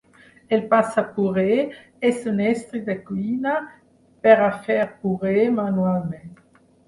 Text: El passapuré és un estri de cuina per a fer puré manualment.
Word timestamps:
El 0.55 0.61
passapuré 0.69 1.49
és 2.11 2.23
un 2.31 2.39
estri 2.53 2.81
de 2.87 2.95
cuina 3.09 3.53
per 4.25 4.33
a 4.45 4.49
fer 4.65 4.79
puré 5.05 5.35
manualment. 5.61 6.35